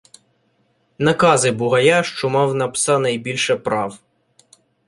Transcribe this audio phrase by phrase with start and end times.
[0.97, 3.99] накази Бугая, що мав на пса найбільше прав.